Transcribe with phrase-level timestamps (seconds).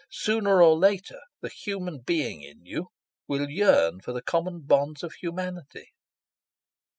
[0.09, 2.87] Sooner or later the human being in you
[3.27, 5.93] will yearn for the common bonds of humanity."